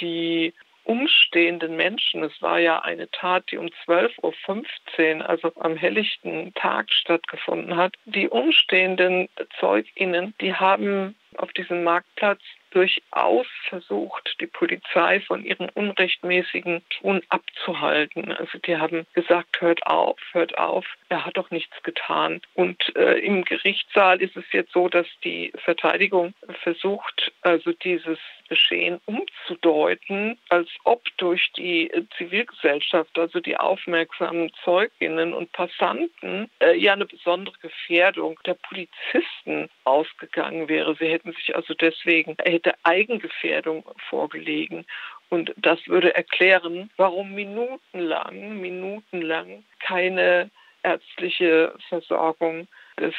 die 0.00 0.52
umstehenden 0.84 1.76
Menschen, 1.76 2.22
es 2.24 2.42
war 2.42 2.58
ja 2.58 2.80
eine 2.80 3.10
Tat, 3.10 3.50
die 3.50 3.56
um 3.56 3.68
12.15 3.86 5.16
Uhr, 5.16 5.28
also 5.28 5.50
am 5.56 5.76
helllichten 5.76 6.52
Tag 6.54 6.92
stattgefunden 6.92 7.76
hat, 7.76 7.94
die 8.04 8.28
umstehenden 8.28 9.30
ZeugInnen, 9.58 10.34
die 10.42 10.54
haben 10.54 11.16
auf 11.36 11.52
diesem 11.54 11.84
Marktplatz 11.84 12.42
durchaus 12.74 13.46
versucht, 13.68 14.36
die 14.40 14.46
Polizei 14.46 15.20
von 15.20 15.44
ihren 15.44 15.68
unrechtmäßigen 15.70 16.82
Tun 16.90 17.22
abzuhalten. 17.28 18.32
Also 18.32 18.58
die 18.58 18.76
haben 18.76 19.06
gesagt, 19.14 19.60
hört 19.60 19.86
auf, 19.86 20.18
hört 20.32 20.58
auf, 20.58 20.84
er 21.08 21.24
hat 21.24 21.36
doch 21.36 21.50
nichts 21.50 21.82
getan. 21.82 22.40
Und 22.54 22.94
äh, 22.96 23.18
im 23.18 23.44
Gerichtssaal 23.44 24.20
ist 24.20 24.36
es 24.36 24.44
jetzt 24.52 24.72
so, 24.72 24.88
dass 24.88 25.06
die 25.22 25.52
Verteidigung 25.64 26.34
versucht, 26.62 27.32
also 27.42 27.72
dieses 27.72 28.18
Geschehen 28.54 29.00
umzudeuten, 29.06 30.38
als 30.48 30.68
ob 30.84 31.04
durch 31.16 31.50
die 31.56 31.90
Zivilgesellschaft, 32.16 33.18
also 33.18 33.40
die 33.40 33.56
aufmerksamen 33.56 34.52
Zeuginnen 34.62 35.34
und 35.34 35.50
Passanten, 35.50 36.48
äh, 36.60 36.76
ja 36.78 36.92
eine 36.92 37.06
besondere 37.06 37.58
Gefährdung 37.58 38.38
der 38.46 38.54
Polizisten 38.54 39.68
ausgegangen 39.82 40.68
wäre. 40.68 40.94
Sie 40.94 41.08
hätten 41.08 41.32
sich 41.32 41.56
also 41.56 41.74
deswegen, 41.74 42.36
hätte 42.44 42.74
Eigengefährdung 42.84 43.84
vorgelegen. 44.08 44.86
Und 45.30 45.52
das 45.56 45.84
würde 45.88 46.14
erklären, 46.14 46.90
warum 46.96 47.34
minutenlang, 47.34 48.60
minutenlang 48.60 49.64
keine 49.80 50.48
ärztliche 50.84 51.74
Versorgung 51.88 52.68
des, 52.98 53.14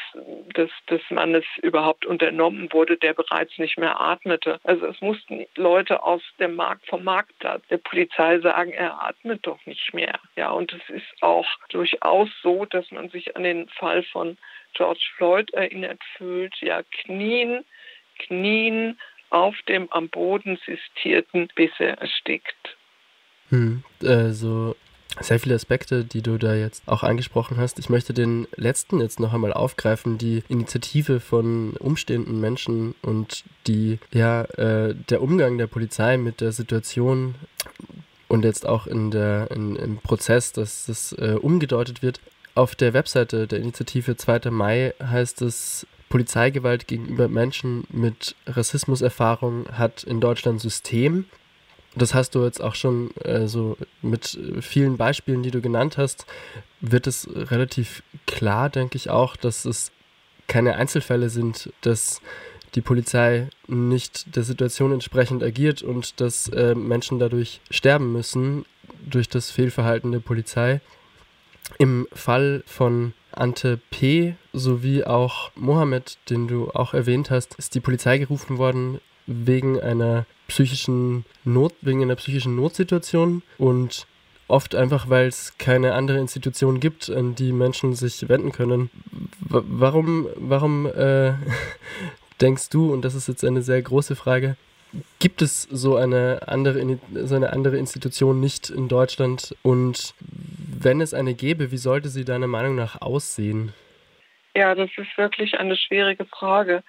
des, 0.56 0.70
des 0.88 1.00
Mannes 1.10 1.44
überhaupt 1.62 2.06
unternommen 2.06 2.72
wurde, 2.72 2.96
der 2.96 3.14
bereits 3.14 3.56
nicht 3.58 3.78
mehr 3.78 4.00
atmete. 4.00 4.58
Also 4.64 4.86
es 4.86 5.00
mussten 5.00 5.46
Leute 5.56 6.02
aus 6.02 6.22
dem 6.38 6.54
Markt, 6.54 6.86
vom 6.86 7.04
Marktplatz 7.04 7.62
der 7.68 7.78
Polizei 7.78 8.38
sagen, 8.40 8.72
er 8.72 9.02
atmet 9.02 9.46
doch 9.46 9.64
nicht 9.66 9.92
mehr. 9.94 10.18
Ja, 10.36 10.50
und 10.50 10.72
es 10.72 10.88
ist 10.88 11.22
auch 11.22 11.46
durchaus 11.70 12.28
so, 12.42 12.64
dass 12.64 12.90
man 12.90 13.10
sich 13.10 13.36
an 13.36 13.42
den 13.42 13.68
Fall 13.68 14.02
von 14.04 14.36
George 14.74 15.04
Floyd 15.16 15.52
erinnert 15.54 16.00
fühlt, 16.16 16.54
ja, 16.60 16.82
knien, 17.02 17.64
knien 18.18 18.98
auf 19.30 19.56
dem 19.68 19.90
am 19.92 20.08
Boden 20.08 20.58
sistierten, 20.66 21.48
bis 21.54 21.70
er 21.78 21.98
erstickt. 21.98 22.76
Hm, 23.50 23.82
also 24.02 24.76
sehr 25.20 25.40
viele 25.40 25.54
Aspekte, 25.54 26.04
die 26.04 26.22
du 26.22 26.38
da 26.38 26.54
jetzt 26.54 26.82
auch 26.86 27.02
angesprochen 27.02 27.56
hast. 27.56 27.78
Ich 27.78 27.88
möchte 27.88 28.12
den 28.12 28.46
letzten 28.56 29.00
jetzt 29.00 29.20
noch 29.20 29.32
einmal 29.32 29.52
aufgreifen, 29.52 30.18
die 30.18 30.42
Initiative 30.48 31.20
von 31.20 31.74
umstehenden 31.78 32.40
Menschen 32.40 32.94
und 33.02 33.44
die, 33.66 33.98
ja, 34.12 34.42
äh, 34.42 34.94
der 34.94 35.22
Umgang 35.22 35.58
der 35.58 35.66
Polizei 35.66 36.16
mit 36.16 36.40
der 36.40 36.52
Situation 36.52 37.34
und 38.28 38.44
jetzt 38.44 38.66
auch 38.66 38.86
in 38.86 39.10
der, 39.10 39.50
in, 39.50 39.76
im 39.76 39.98
Prozess, 39.98 40.52
dass 40.52 40.86
das 40.86 41.12
äh, 41.12 41.36
umgedeutet 41.40 42.02
wird. 42.02 42.20
Auf 42.54 42.74
der 42.74 42.94
Webseite 42.94 43.46
der 43.46 43.60
Initiative 43.60 44.16
2. 44.16 44.50
Mai 44.50 44.94
heißt 45.02 45.42
es, 45.42 45.86
Polizeigewalt 46.08 46.86
gegenüber 46.86 47.28
Menschen 47.28 47.84
mit 47.90 48.36
Rassismuserfahrung 48.46 49.66
hat 49.72 50.04
in 50.04 50.20
Deutschland 50.20 50.60
System 50.60 51.24
das 51.96 52.14
hast 52.14 52.34
du 52.34 52.44
jetzt 52.44 52.62
auch 52.62 52.74
schon 52.74 53.10
äh, 53.16 53.48
so 53.48 53.76
mit 54.02 54.38
vielen 54.60 54.96
Beispielen, 54.96 55.42
die 55.42 55.50
du 55.50 55.60
genannt 55.60 55.96
hast, 55.96 56.26
wird 56.80 57.06
es 57.06 57.28
relativ 57.34 58.02
klar, 58.26 58.68
denke 58.68 58.96
ich 58.96 59.10
auch, 59.10 59.34
dass 59.36 59.64
es 59.64 59.90
keine 60.46 60.76
Einzelfälle 60.76 61.30
sind, 61.30 61.72
dass 61.80 62.20
die 62.74 62.82
Polizei 62.82 63.48
nicht 63.66 64.36
der 64.36 64.42
Situation 64.42 64.92
entsprechend 64.92 65.42
agiert 65.42 65.82
und 65.82 66.20
dass 66.20 66.48
äh, 66.48 66.74
Menschen 66.74 67.18
dadurch 67.18 67.60
sterben 67.70 68.12
müssen 68.12 68.66
durch 69.04 69.28
das 69.28 69.50
Fehlverhalten 69.50 70.12
der 70.12 70.20
Polizei. 70.20 70.80
Im 71.78 72.06
Fall 72.12 72.62
von 72.66 73.14
Ante 73.32 73.80
P. 73.90 74.36
sowie 74.52 75.04
auch 75.04 75.50
Mohammed, 75.56 76.18
den 76.28 76.46
du 76.46 76.70
auch 76.70 76.94
erwähnt 76.94 77.30
hast, 77.30 77.54
ist 77.54 77.74
die 77.74 77.80
Polizei 77.80 78.18
gerufen 78.18 78.58
worden 78.58 79.00
wegen 79.26 79.80
einer 79.80 80.26
psychischen 80.48 81.24
Not, 81.44 81.74
wegen 81.80 82.02
einer 82.02 82.16
psychischen 82.16 82.56
Notsituation 82.56 83.42
und 83.58 84.06
oft 84.48 84.74
einfach, 84.74 85.08
weil 85.08 85.26
es 85.26 85.58
keine 85.58 85.94
andere 85.94 86.18
Institution 86.18 86.80
gibt, 86.80 87.10
an 87.10 87.34
die 87.34 87.52
Menschen 87.52 87.94
sich 87.94 88.28
wenden 88.28 88.52
können. 88.52 88.90
W 89.40 89.60
warum, 89.64 90.28
warum 90.36 90.86
äh, 90.86 91.32
denkst 92.40 92.70
du, 92.70 92.92
und 92.92 93.04
das 93.04 93.14
ist 93.14 93.28
jetzt 93.28 93.44
eine 93.44 93.62
sehr 93.62 93.82
große 93.82 94.14
Frage, 94.14 94.56
gibt 95.18 95.42
es 95.42 95.62
so 95.64 95.96
eine 95.96 96.40
andere, 96.46 96.98
so 97.12 97.34
eine 97.34 97.52
andere 97.52 97.76
Institution 97.76 98.40
nicht 98.40 98.70
in 98.70 98.88
Deutschland? 98.88 99.56
Und 99.62 100.14
wenn 100.80 101.00
es 101.00 101.12
eine 101.12 101.34
gäbe, 101.34 101.72
wie 101.72 101.76
sollte 101.76 102.08
sie 102.08 102.24
deiner 102.24 102.46
Meinung 102.46 102.76
nach 102.76 103.00
aussehen? 103.00 103.72
Ja, 104.54 104.74
das 104.74 104.90
ist 104.96 105.18
wirklich 105.18 105.58
eine 105.58 105.76
schwierige 105.76 106.24
Frage. 106.24 106.82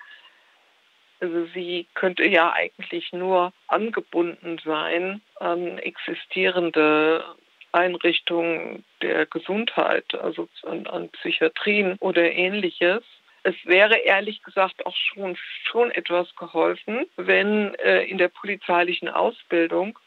Also 1.19 1.45
sie 1.53 1.87
könnte 1.95 2.25
ja 2.25 2.53
eigentlich 2.53 3.11
nur 3.11 3.51
angebunden 3.67 4.59
sein 4.63 5.21
an 5.39 5.79
existierende 5.79 7.23
Einrichtungen 7.71 8.83
der 9.01 9.25
Gesundheit, 9.25 10.13
also 10.15 10.47
an, 10.63 10.87
an 10.87 11.09
Psychiatrien 11.09 11.97
oder 11.99 12.31
ähnliches. 12.31 13.03
es 13.43 13.55
wäre 13.65 13.97
ehrlich 13.97 14.41
gesagt 14.43 14.85
auch 14.85 14.95
schon, 14.95 15.37
schon 15.63 15.91
etwas 15.91 16.35
geholfen, 16.35 17.05
wenn 17.15 17.73
äh, 17.75 18.03
in 18.03 18.17
der 18.17 18.29
polizeilichen 18.29 19.09
Ausbildung 19.09 19.97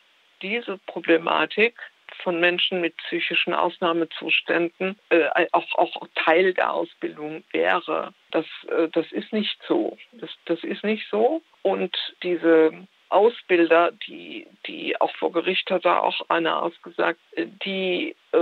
diese 0.42 0.78
Problematik 0.86 1.74
von 2.22 2.40
Menschen 2.40 2.80
mit 2.80 2.96
psychischen 2.98 3.54
Ausnahmezuständen 3.54 4.98
äh, 5.10 5.46
auch, 5.52 5.74
auch 5.74 6.08
Teil 6.14 6.54
der 6.54 6.72
Ausbildung 6.72 7.44
wäre. 7.52 8.12
Das, 8.30 8.46
äh, 8.68 8.88
das 8.88 9.10
ist 9.12 9.32
nicht 9.32 9.58
so. 9.66 9.96
Das, 10.12 10.30
das 10.46 10.62
ist 10.64 10.84
nicht 10.84 11.08
so. 11.10 11.42
Und 11.62 11.96
diese 12.22 12.72
Ausbilder, 13.10 13.92
die, 14.06 14.46
die 14.66 15.00
auch 15.00 15.14
vor 15.16 15.32
Gericht 15.32 15.70
hat 15.70 15.84
da 15.84 15.98
auch 15.98 16.28
einer 16.28 16.62
ausgesagt, 16.62 17.18
die 17.36 18.14
äh, 18.32 18.38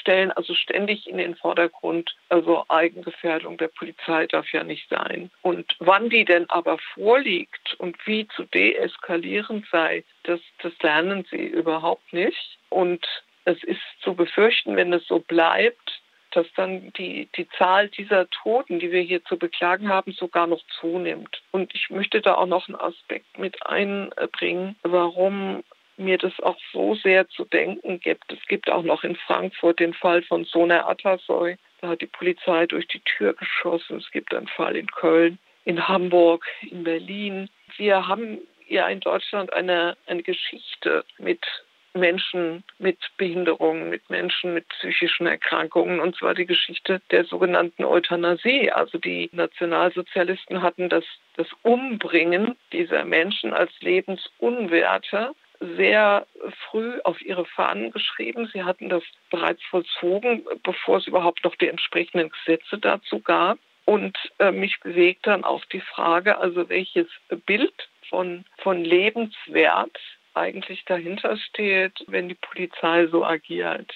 stellen 0.00 0.32
also 0.32 0.54
ständig 0.54 1.06
in 1.06 1.18
den 1.18 1.36
Vordergrund, 1.36 2.16
also 2.30 2.64
Eigengefährdung 2.68 3.58
der 3.58 3.68
Polizei 3.68 4.26
darf 4.26 4.50
ja 4.52 4.64
nicht 4.64 4.88
sein. 4.88 5.30
Und 5.42 5.76
wann 5.78 6.08
die 6.08 6.24
denn 6.24 6.48
aber 6.48 6.78
vorliegt 6.94 7.74
und 7.78 7.96
wie 8.06 8.26
zu 8.28 8.44
deeskalieren 8.44 9.66
sei, 9.70 10.02
das, 10.22 10.40
das 10.62 10.72
lernen 10.80 11.26
sie 11.30 11.44
überhaupt 11.44 12.12
nicht. 12.12 12.55
Und 12.68 13.06
es 13.44 13.62
ist 13.62 13.80
zu 14.02 14.14
befürchten, 14.14 14.76
wenn 14.76 14.92
es 14.92 15.06
so 15.06 15.20
bleibt, 15.20 16.02
dass 16.32 16.46
dann 16.54 16.92
die, 16.94 17.28
die 17.36 17.48
Zahl 17.50 17.88
dieser 17.88 18.28
Toten, 18.28 18.78
die 18.78 18.92
wir 18.92 19.00
hier 19.00 19.24
zu 19.24 19.38
beklagen 19.38 19.88
haben, 19.88 20.12
sogar 20.12 20.46
noch 20.46 20.62
zunimmt. 20.80 21.42
Und 21.50 21.74
ich 21.74 21.88
möchte 21.88 22.20
da 22.20 22.34
auch 22.34 22.46
noch 22.46 22.68
einen 22.68 22.78
Aspekt 22.78 23.38
mit 23.38 23.64
einbringen, 23.66 24.76
warum 24.82 25.62
mir 25.96 26.18
das 26.18 26.38
auch 26.40 26.58
so 26.72 26.94
sehr 26.94 27.28
zu 27.28 27.44
denken 27.46 28.00
gibt. 28.00 28.30
Es 28.30 28.44
gibt 28.48 28.70
auch 28.70 28.82
noch 28.82 29.02
in 29.02 29.16
Frankfurt 29.16 29.80
den 29.80 29.94
Fall 29.94 30.22
von 30.22 30.44
Sona 30.44 30.86
Atasoy. 30.86 31.56
Da 31.80 31.88
hat 31.88 32.02
die 32.02 32.06
Polizei 32.06 32.66
durch 32.66 32.86
die 32.88 33.00
Tür 33.00 33.32
geschossen. 33.34 33.98
Es 33.98 34.10
gibt 34.10 34.34
einen 34.34 34.48
Fall 34.48 34.76
in 34.76 34.88
Köln, 34.88 35.38
in 35.64 35.88
Hamburg, 35.88 36.46
in 36.62 36.84
Berlin. 36.84 37.48
Wir 37.76 38.06
haben 38.06 38.38
ja 38.68 38.88
in 38.88 39.00
Deutschland 39.00 39.52
eine, 39.52 39.96
eine 40.06 40.22
Geschichte 40.22 41.04
mit 41.18 41.40
Menschen 41.96 42.64
mit 42.78 42.98
Behinderungen, 43.16 43.90
mit 43.90 44.08
Menschen 44.10 44.54
mit 44.54 44.68
psychischen 44.68 45.26
Erkrankungen, 45.26 46.00
und 46.00 46.16
zwar 46.16 46.34
die 46.34 46.46
Geschichte 46.46 47.00
der 47.10 47.24
sogenannten 47.24 47.84
Euthanasie. 47.84 48.70
Also 48.70 48.98
die 48.98 49.30
Nationalsozialisten 49.32 50.62
hatten 50.62 50.88
das, 50.88 51.04
das 51.36 51.48
Umbringen 51.62 52.56
dieser 52.72 53.04
Menschen 53.04 53.52
als 53.52 53.72
Lebensunwerte 53.80 55.32
sehr 55.60 56.26
früh 56.70 57.00
auf 57.04 57.20
ihre 57.22 57.46
Fahnen 57.46 57.90
geschrieben. 57.90 58.48
Sie 58.52 58.62
hatten 58.62 58.88
das 58.88 59.02
bereits 59.30 59.62
vollzogen, 59.64 60.44
bevor 60.62 60.98
es 60.98 61.06
überhaupt 61.06 61.44
noch 61.44 61.56
die 61.56 61.68
entsprechenden 61.68 62.30
Gesetze 62.30 62.78
dazu 62.78 63.20
gab. 63.20 63.58
Und 63.84 64.18
äh, 64.38 64.50
mich 64.50 64.80
bewegt 64.80 65.26
dann 65.26 65.44
auch 65.44 65.64
die 65.66 65.80
Frage, 65.80 66.38
also 66.38 66.68
welches 66.68 67.06
Bild 67.46 67.88
von, 68.08 68.44
von 68.58 68.84
Lebenswert 68.84 69.96
eigentlich 70.36 70.84
dahinter 70.84 71.36
steht, 71.36 72.04
wenn 72.06 72.28
die 72.28 72.34
Polizei 72.34 73.06
so 73.06 73.24
agiert. 73.24 73.92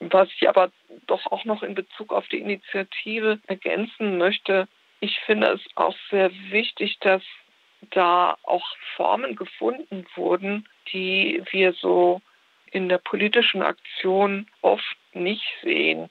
Was 0.00 0.28
ich 0.36 0.48
aber 0.48 0.70
doch 1.06 1.26
auch 1.26 1.44
noch 1.44 1.62
in 1.62 1.74
Bezug 1.74 2.12
auf 2.12 2.28
die 2.28 2.40
Initiative 2.40 3.38
ergänzen 3.46 4.18
möchte, 4.18 4.68
ich 5.00 5.18
finde 5.20 5.48
es 5.48 5.60
auch 5.74 5.96
sehr 6.10 6.30
wichtig, 6.50 6.98
dass 7.00 7.22
da 7.90 8.36
auch 8.42 8.66
Formen 8.96 9.36
gefunden 9.36 10.06
wurden, 10.14 10.68
die 10.92 11.42
wir 11.50 11.72
so 11.72 12.20
in 12.70 12.88
der 12.88 12.98
politischen 12.98 13.62
Aktion 13.62 14.46
oft 14.62 14.96
nicht 15.12 15.46
sehen. 15.62 16.08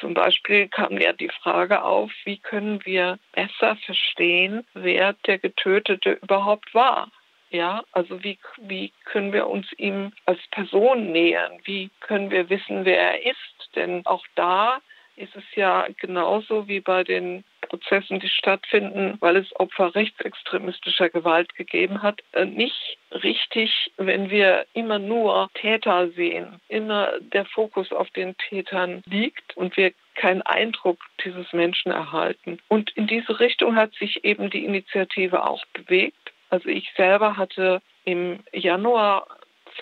Zum 0.00 0.14
Beispiel 0.14 0.68
kam 0.68 0.98
ja 1.00 1.12
die 1.12 1.30
Frage 1.42 1.82
auf, 1.82 2.10
wie 2.24 2.38
können 2.38 2.84
wir 2.84 3.18
besser 3.32 3.76
verstehen, 3.76 4.64
wer 4.74 5.14
der 5.26 5.38
Getötete 5.38 6.12
überhaupt 6.22 6.74
war. 6.74 7.10
Ja, 7.50 7.84
also 7.92 8.22
wie, 8.24 8.38
wie 8.58 8.92
können 9.04 9.32
wir 9.32 9.46
uns 9.46 9.66
ihm 9.76 10.12
als 10.24 10.40
Person 10.50 11.12
nähern? 11.12 11.60
Wie 11.64 11.90
können 12.00 12.30
wir 12.30 12.50
wissen, 12.50 12.84
wer 12.84 12.98
er 12.98 13.30
ist? 13.30 13.76
Denn 13.76 14.04
auch 14.04 14.24
da 14.34 14.80
ist 15.16 15.34
es 15.34 15.44
ja 15.54 15.86
genauso 15.98 16.68
wie 16.68 16.80
bei 16.80 17.02
den 17.02 17.44
Prozessen, 17.62 18.20
die 18.20 18.28
stattfinden, 18.28 19.16
weil 19.20 19.36
es 19.36 19.58
Opfer 19.58 19.94
rechtsextremistischer 19.94 21.08
Gewalt 21.08 21.54
gegeben 21.54 22.02
hat, 22.02 22.20
äh, 22.32 22.44
nicht 22.44 22.98
richtig, 23.10 23.92
wenn 23.96 24.30
wir 24.30 24.66
immer 24.74 24.98
nur 24.98 25.48
Täter 25.54 26.10
sehen, 26.10 26.60
immer 26.68 27.12
der 27.20 27.44
Fokus 27.44 27.92
auf 27.92 28.10
den 28.10 28.36
Tätern 28.36 29.02
liegt 29.06 29.56
und 29.56 29.76
wir 29.76 29.92
keinen 30.14 30.42
Eindruck 30.42 30.98
dieses 31.24 31.52
Menschen 31.52 31.92
erhalten. 31.92 32.58
Und 32.68 32.90
in 32.90 33.06
diese 33.06 33.40
Richtung 33.40 33.74
hat 33.76 33.94
sich 33.94 34.24
eben 34.24 34.50
die 34.50 34.64
Initiative 34.64 35.46
auch 35.46 35.64
bewegt. 35.72 36.32
Also 36.56 36.70
ich 36.70 36.90
selber 36.96 37.36
hatte 37.36 37.82
im 38.06 38.42
Januar 38.50 39.26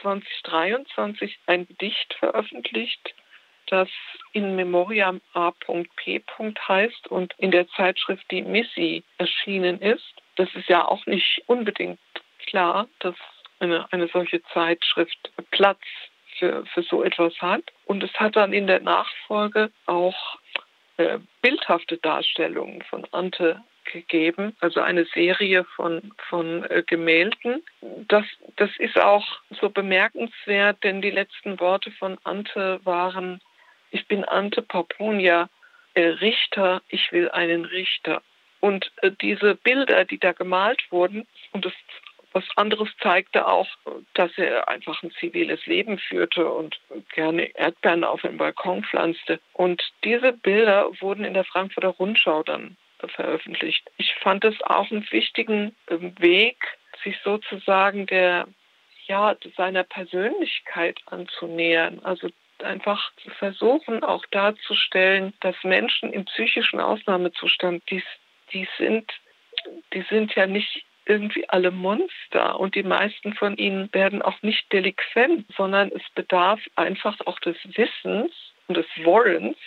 2023 0.02 1.38
ein 1.46 1.68
Gedicht 1.68 2.14
veröffentlicht, 2.14 3.14
das 3.68 3.88
in 4.32 4.56
Memoriam 4.56 5.20
A.P. 5.34 6.24
heißt 6.66 7.06
und 7.06 7.32
in 7.38 7.52
der 7.52 7.68
Zeitschrift 7.68 8.28
Die 8.32 8.42
Missi 8.42 9.04
erschienen 9.18 9.80
ist. 9.80 10.14
Das 10.34 10.52
ist 10.56 10.68
ja 10.68 10.84
auch 10.84 11.06
nicht 11.06 11.44
unbedingt 11.46 12.00
klar, 12.44 12.88
dass 12.98 13.14
eine, 13.60 13.87
eine 13.92 14.08
solche 14.08 14.42
Zeitschrift 14.52 15.30
Platz 15.52 15.78
für, 16.40 16.66
für 16.66 16.82
so 16.82 17.04
etwas 17.04 17.40
hat. 17.40 17.62
Und 17.84 18.02
es 18.02 18.12
hat 18.14 18.34
dann 18.34 18.52
in 18.52 18.66
der 18.66 18.80
Nachfolge 18.80 19.70
auch 19.87 20.38
äh, 20.96 21.20
bildhafte 21.40 21.98
Darstellungen 21.98 22.82
von 22.82 23.06
Ante 23.12 23.62
gegeben, 23.94 24.54
also 24.61 24.80
eine 24.80 25.07
Serie 25.07 25.64
von, 25.76 26.12
von 26.28 26.64
äh, 26.64 26.83
Gemälden. 26.87 27.62
Das, 28.09 28.24
das 28.57 28.70
ist 28.78 29.00
auch 29.00 29.24
so 29.61 29.70
bemerkenswert, 29.70 30.83
denn 30.85 31.00
die 31.00 31.11
letzten 31.11 31.59
Worte 31.61 31.90
von 31.92 32.18
Ante 32.24 32.80
waren, 32.85 33.40
ich 33.90 34.07
bin 34.07 34.24
Ante 34.24 34.61
Papunia, 34.61 35.48
äh, 35.94 36.02
Richter, 36.02 36.83
ich 36.88 37.12
will 37.12 37.30
einen 37.30 37.64
Richter. 37.64 38.20
Und 38.61 38.90
äh, 39.02 39.12
diese 39.22 39.54
Bilder, 39.54 40.04
die 40.04 40.18
da 40.18 40.33
gemalt 40.33 40.83
wurden, 40.90 41.26
und 41.52 41.64
das 41.64 41.72
was 42.35 42.44
anderes 42.57 42.88
zeigte 43.00 43.46
auch, 43.46 43.68
dass 44.14 44.37
er 44.37 44.68
einfach 44.68 45.02
ein 45.04 45.12
ziviles 45.12 45.64
Leben 45.66 45.98
führte 45.98 46.50
und 46.50 46.80
gerne 47.14 47.44
Erdbeeren 47.57 48.02
auf 48.02 48.22
dem 48.22 48.38
Balkon 48.38 48.83
pflanzte. 48.83 49.38
Und 49.52 49.80
diese 50.02 50.33
Bilder 50.33 50.90
wurden 51.00 51.24
in 51.24 51.35
der 51.35 51.44
Frankfurter 51.44 51.90
Rundschau 51.90 52.42
dann 52.42 52.76
veröffentlicht. 53.08 53.90
Ich 53.96 54.14
fand 54.14 54.44
es 54.44 54.60
auch 54.62 54.90
einen 54.90 55.10
wichtigen 55.10 55.74
ähm, 55.88 56.14
Weg, 56.18 56.56
sich 57.02 57.16
sozusagen 57.24 58.06
der 58.06 58.46
ja, 59.06 59.36
seiner 59.56 59.84
Persönlichkeit 59.84 60.98
anzunähern. 61.06 62.00
Also 62.02 62.28
einfach 62.62 63.12
zu 63.22 63.30
versuchen, 63.30 64.02
auch 64.02 64.24
darzustellen, 64.30 65.34
dass 65.40 65.56
Menschen 65.62 66.12
im 66.12 66.24
psychischen 66.24 66.80
Ausnahmezustand, 66.80 67.82
die, 67.90 68.02
die 68.52 68.68
sind, 68.78 69.10
die 69.92 70.02
sind 70.08 70.34
ja 70.34 70.46
nicht 70.46 70.84
irgendwie 71.06 71.48
alle 71.48 71.70
Monster 71.70 72.58
und 72.58 72.74
die 72.74 72.82
meisten 72.82 73.34
von 73.34 73.56
ihnen 73.56 73.92
werden 73.92 74.22
auch 74.22 74.40
nicht 74.42 74.72
delinquent, 74.72 75.46
sondern 75.54 75.90
es 75.92 76.02
bedarf 76.14 76.60
einfach 76.76 77.18
auch 77.26 77.38
des 77.40 77.56
Wissens 77.76 78.32
und 78.68 78.76
des 78.76 78.86
Wollens, 79.02 79.58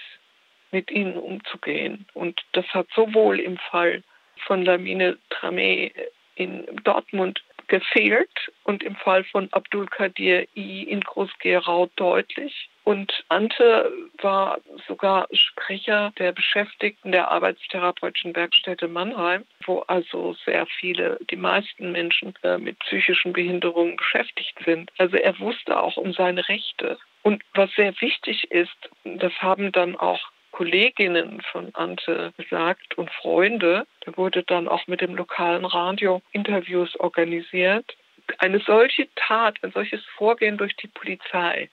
mit 0.72 0.92
ihnen 0.92 1.18
umzugehen. 1.18 2.06
Und 2.14 2.42
das 2.54 2.66
hat 2.68 2.88
sowohl 2.96 3.40
im 3.40 3.58
Fall 3.58 4.04
von 4.46 4.64
Lamine 4.64 5.18
Tramé 5.30 5.92
in 6.36 6.66
Dortmund 6.84 7.42
gefehlt 7.68 8.30
und 8.64 8.84
im 8.84 8.96
Fall 8.96 9.24
von 9.26 9.50
Abdul 9.52 9.88
Kadir 9.88 10.48
I 10.56 10.84
in 10.84 11.02
Groß-Gerau 11.02 11.90
deutlich. 11.96 12.70
Und 12.84 13.26
Ante 13.28 13.92
war 14.22 14.60
sogar 14.88 15.28
Sprecher 15.34 16.14
der 16.18 16.32
Beschäftigten 16.32 17.12
der 17.12 17.30
Arbeitstherapeutischen 17.30 18.34
Werkstätte 18.34 18.88
Mannheim, 18.88 19.44
wo 19.66 19.80
also 19.80 20.38
sehr 20.46 20.66
viele, 20.80 21.20
die 21.30 21.36
meisten 21.36 21.92
Menschen 21.92 22.34
äh, 22.44 22.58
mit 22.58 22.80
psychischen 22.80 23.34
Behinderungen 23.34 23.98
beschäftigt 23.98 24.58
sind. 24.64 24.90
Also 24.98 25.18
er 25.18 25.38
wusste 25.40 25.78
auch 25.78 25.98
um 25.98 26.14
seine 26.14 26.48
Rechte. 26.48 26.98
Und 27.24 27.44
was 27.54 27.70
sehr 27.76 27.94
wichtig 28.00 28.50
ist, 28.52 28.90
das 29.04 29.34
haben 29.42 29.74
dann 29.74 29.98
auch 29.98 30.22
Kolleginnen 30.58 31.40
von 31.52 31.70
Ante 31.76 32.34
gesagt 32.36 32.98
und 32.98 33.12
Freunde. 33.12 33.86
Da 34.02 34.18
wurde 34.18 34.42
dann 34.42 34.68
auch 34.68 34.88
mit 34.88 35.02
dem 35.02 35.14
lokalen 35.14 35.66
Radio 35.66 36.24
Interviews 36.32 37.00
organisiert. 37.00 37.96
Eine 38.40 38.58
solche 38.62 39.08
Tat, 39.14 39.60
ein 39.62 39.72
solches 39.72 40.04
Vorgehen 40.18 40.58
durch 40.58 40.76
die 40.78 40.88
Polizei, 40.88 41.70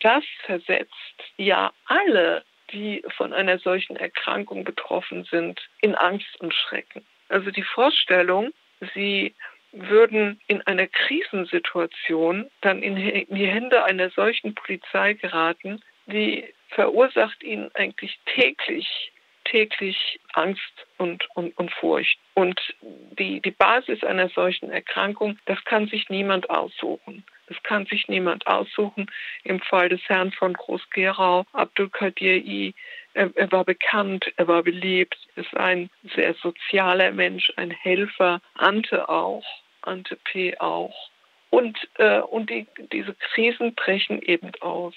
das 0.00 0.24
versetzt 0.44 1.22
ja 1.36 1.72
alle, 1.84 2.42
die 2.72 3.04
von 3.16 3.32
einer 3.32 3.60
solchen 3.60 3.94
Erkrankung 3.94 4.64
betroffen 4.64 5.22
sind, 5.30 5.60
in 5.80 5.94
Angst 5.94 6.40
und 6.40 6.52
Schrecken. 6.52 7.06
Also 7.28 7.52
die 7.52 7.62
Vorstellung, 7.62 8.52
sie 8.92 9.36
würden 9.70 10.40
in 10.48 10.62
einer 10.62 10.88
Krisensituation 10.88 12.50
dann 12.60 12.82
in 12.82 12.96
die 12.96 13.46
Hände 13.46 13.84
einer 13.84 14.10
solchen 14.10 14.52
Polizei 14.56 15.12
geraten, 15.12 15.80
die 16.06 16.44
verursacht 16.68 17.42
ihnen 17.42 17.70
eigentlich 17.74 18.18
täglich 18.26 19.12
täglich 19.46 20.20
Angst 20.34 20.60
und, 20.98 21.28
und, 21.34 21.56
und 21.56 21.70
Furcht. 21.72 22.18
Und 22.34 22.60
die, 22.80 23.40
die 23.40 23.50
Basis 23.50 24.02
einer 24.04 24.28
solchen 24.28 24.70
Erkrankung, 24.70 25.38
das 25.46 25.64
kann 25.64 25.86
sich 25.88 26.08
niemand 26.08 26.50
aussuchen. 26.50 27.24
Das 27.48 27.62
kann 27.62 27.86
sich 27.86 28.08
niemand 28.08 28.46
aussuchen. 28.46 29.06
Im 29.44 29.60
Fall 29.60 29.88
des 29.88 30.00
Herrn 30.08 30.32
von 30.32 30.52
Groß-Gerau, 30.52 31.46
Abdul 31.52 31.90
Qadir 31.90 32.36
I, 32.36 32.74
er, 33.14 33.30
er, 33.36 33.50
war 33.52 33.64
bekannt, 33.64 34.30
er 34.36 34.48
war 34.48 34.62
beliebt, 34.62 35.16
ist 35.36 35.56
ein 35.56 35.88
sehr 36.14 36.34
sozialer 36.34 37.12
Mensch, 37.12 37.52
ein 37.56 37.70
Helfer, 37.70 38.40
Ante 38.54 39.08
auch, 39.08 39.44
Ante 39.82 40.16
P. 40.16 40.58
auch. 40.58 41.10
Und, 41.50 41.78
äh, 41.98 42.18
und 42.18 42.50
die, 42.50 42.66
diese 42.92 43.14
Krisen 43.14 43.74
brechen 43.74 44.20
eben 44.20 44.50
aus. 44.60 44.94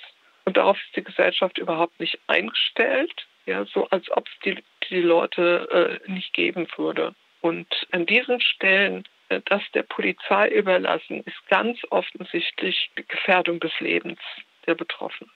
Und 0.50 0.58
darauf 0.58 0.80
ist 0.84 0.96
die 0.96 1.04
Gesellschaft 1.04 1.60
überhaupt 1.60 2.00
nicht 2.00 2.18
eingestellt, 2.26 3.28
ja, 3.46 3.66
so 3.66 3.88
als 3.90 4.10
ob 4.10 4.28
es 4.28 4.34
die, 4.44 4.64
die 4.90 5.00
Leute 5.00 6.02
äh, 6.08 6.12
nicht 6.12 6.34
geben 6.34 6.68
würde. 6.76 7.14
Und 7.42 7.68
an 7.92 8.08
diesen 8.08 8.42
Stellen 8.42 9.04
äh, 9.28 9.42
das 9.46 9.62
der 9.76 9.84
Polizei 9.84 10.50
überlassen, 10.50 11.22
ist 11.24 11.48
ganz 11.50 11.78
offensichtlich 11.92 12.90
die 12.98 13.08
Gefährdung 13.08 13.60
des 13.60 13.80
Lebens 13.80 14.18
der 14.66 14.74
Betroffenen. 14.74 15.32